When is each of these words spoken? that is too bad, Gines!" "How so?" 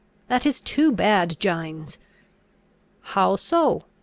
that 0.29 0.47
is 0.47 0.59
too 0.59 0.91
bad, 0.91 1.39
Gines!" 1.39 1.99
"How 3.01 3.35
so?" 3.35 3.83